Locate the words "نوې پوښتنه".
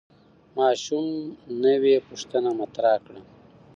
1.63-2.49